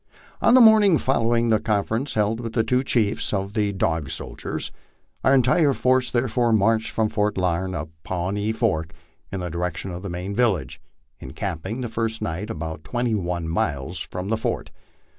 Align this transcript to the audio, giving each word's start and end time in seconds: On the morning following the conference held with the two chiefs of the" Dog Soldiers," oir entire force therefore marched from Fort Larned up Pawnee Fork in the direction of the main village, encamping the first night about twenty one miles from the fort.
On 0.41 0.55
the 0.55 0.61
morning 0.61 0.97
following 0.97 1.49
the 1.49 1.59
conference 1.59 2.15
held 2.15 2.39
with 2.39 2.53
the 2.53 2.63
two 2.63 2.83
chiefs 2.83 3.31
of 3.33 3.53
the" 3.53 3.71
Dog 3.71 4.09
Soldiers," 4.09 4.71
oir 5.23 5.31
entire 5.31 5.73
force 5.73 6.09
therefore 6.09 6.51
marched 6.51 6.89
from 6.89 7.07
Fort 7.07 7.37
Larned 7.37 7.75
up 7.75 7.89
Pawnee 8.03 8.51
Fork 8.51 8.93
in 9.31 9.41
the 9.41 9.51
direction 9.51 9.91
of 9.91 10.01
the 10.01 10.09
main 10.09 10.35
village, 10.35 10.81
encamping 11.19 11.81
the 11.81 11.87
first 11.87 12.19
night 12.19 12.49
about 12.49 12.83
twenty 12.83 13.13
one 13.13 13.47
miles 13.47 13.99
from 13.99 14.29
the 14.29 14.37
fort. 14.37 14.71